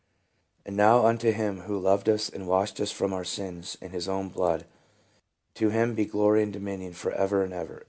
[0.65, 4.09] And now unto Him who loved us and washed us from our sins in his
[4.09, 4.65] own blood,
[5.53, 7.79] tu him be glory and dominion for ever and ever.